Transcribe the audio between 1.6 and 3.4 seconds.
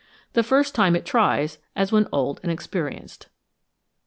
as when old and experienced.